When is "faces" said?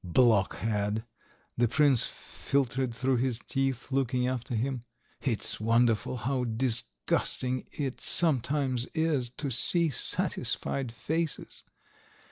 10.91-11.61